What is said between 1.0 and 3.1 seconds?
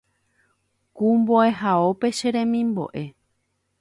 mbo’ehaópe Che remimbo’e